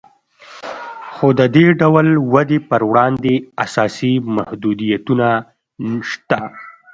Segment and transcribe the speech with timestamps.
[1.13, 3.33] خو د دې ډول ودې پر وړاندې
[3.65, 5.29] اساسي محدودیتونه
[6.09, 6.39] شته